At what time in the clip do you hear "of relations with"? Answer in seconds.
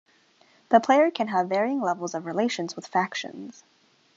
2.15-2.87